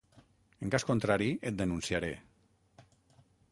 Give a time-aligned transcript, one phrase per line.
[0.67, 2.11] En cas contrari, et denunciaré.